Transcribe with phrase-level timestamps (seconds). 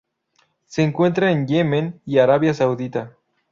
[0.65, 3.15] Se encuentra en Yemen y Arabia Saudita.